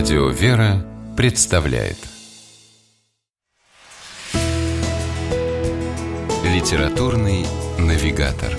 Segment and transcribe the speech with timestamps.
[0.00, 0.82] Радио «Вера»
[1.14, 1.98] представляет
[6.42, 7.44] Литературный
[7.78, 8.56] навигатор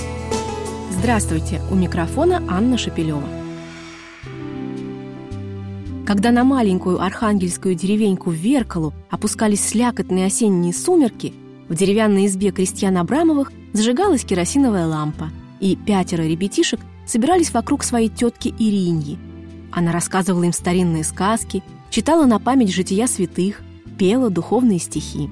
[0.91, 1.59] Здравствуйте!
[1.71, 3.27] У микрофона Анна Шапилева.
[6.05, 11.33] Когда на маленькую архангельскую деревеньку Веркалу опускались слякотные осенние сумерки,
[11.67, 18.53] в деревянной избе крестьян Абрамовых зажигалась керосиновая лампа, и пятеро ребятишек собирались вокруг своей тетки
[18.59, 19.30] Ириньи.
[19.71, 23.61] Она рассказывала им старинные сказки, читала на память жития святых,
[23.97, 25.29] пела духовные стихи.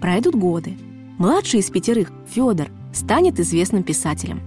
[0.00, 0.76] Пройдут годы.
[1.18, 4.40] Младший из пятерых, Федор, станет известным писателем.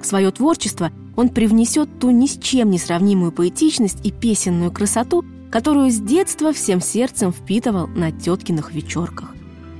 [0.00, 5.24] В свое творчество он привнесет ту ни с чем не сравнимую поэтичность и песенную красоту,
[5.50, 9.34] которую с детства всем сердцем впитывал на теткиных вечерках.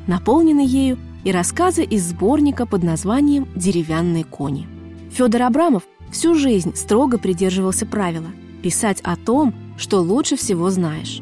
[0.07, 4.67] Наполнены ею и рассказы из сборника под названием «Деревянные кони».
[5.11, 8.29] Федор Абрамов всю жизнь строго придерживался правила
[8.65, 11.21] писать о том, что лучше всего знаешь.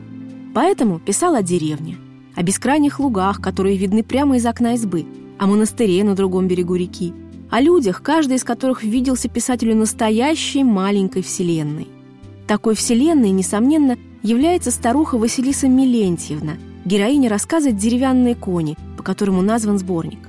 [0.55, 1.97] Поэтому писал о деревне,
[2.37, 5.07] о бескрайних лугах, которые видны прямо из окна избы,
[5.41, 7.13] о монастыре на другом берегу реки,
[7.51, 11.89] о людях, каждый из которых виделся писателю настоящей маленькой вселенной.
[12.47, 16.53] Такой вселенной, несомненно, является старуха Василиса Милентьевна,
[16.85, 20.21] героиня рассказа «Деревянные кони», по которому назван сборник.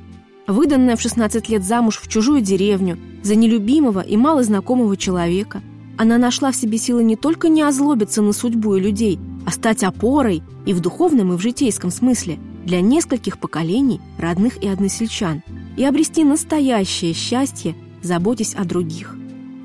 [0.47, 5.61] Выданная в 16 лет замуж в чужую деревню, за нелюбимого и малознакомого человека,
[5.97, 9.83] она нашла в себе силы не только не озлобиться на судьбу и людей, а стать
[9.83, 15.43] опорой и в духовном, и в житейском смысле для нескольких поколений родных и односельчан
[15.77, 19.15] и обрести настоящее счастье, заботясь о других.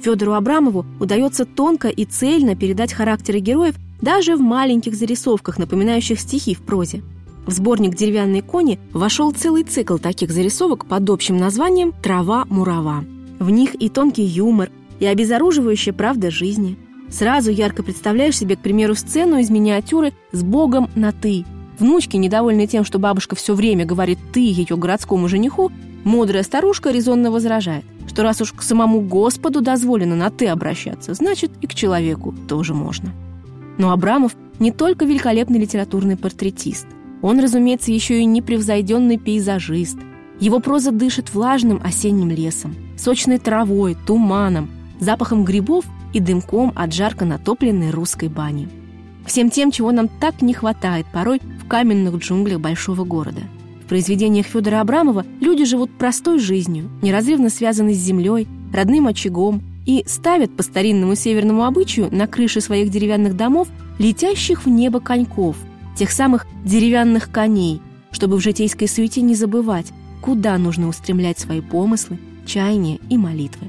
[0.02, 6.54] Федору Абрамову удается тонко и цельно передать характеры героев даже в маленьких зарисовках, напоминающих стихи
[6.54, 7.02] в прозе.
[7.46, 13.04] В сборник «Деревянные кони» вошел целый цикл таких зарисовок под общим названием «Трава-мурава».
[13.38, 14.70] В них и тонкий юмор,
[15.00, 16.76] и обезоруживающая правда жизни.
[17.10, 21.44] Сразу ярко представляешь себе, к примеру, сцену из миниатюры с Богом на «ты».
[21.78, 25.70] Внучки, недовольные тем, что бабушка все время говорит «ты» ее городскому жениху,
[26.04, 31.52] мудрая старушка резонно возражает, что раз уж к самому Господу дозволено на «ты» обращаться, значит
[31.60, 33.12] и к человеку тоже можно.
[33.78, 36.86] Но Абрамов не только великолепный литературный портретист.
[37.22, 39.98] Он, разумеется, еще и непревзойденный пейзажист.
[40.40, 44.68] Его проза дышит влажным осенним лесом, сочной травой, туманом,
[45.00, 48.68] запахом грибов и дымком от жарко натопленной русской бани.
[49.26, 53.42] Всем тем, чего нам так не хватает порой в каменных джунглях большого города.
[53.84, 60.04] В произведениях Федора Абрамова люди живут простой жизнью, неразрывно связаны с землей, родным очагом и
[60.06, 65.56] ставят по старинному северному обычаю на крыши своих деревянных домов летящих в небо коньков,
[65.96, 67.80] тех самых деревянных коней,
[68.10, 69.86] чтобы в житейской суете не забывать,
[70.20, 73.68] куда нужно устремлять свои помыслы, чаяния и молитвы.